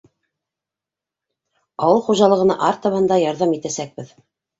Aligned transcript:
Ауыл 1.87 2.01
хужалығына 2.07 2.55
артабан 2.69 3.11
да 3.13 3.19
ярҙам 3.25 3.53
итәсәкбеҙ. 3.59 4.15